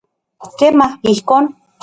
Kema, 0.61 0.87
ijkon. 1.13 1.45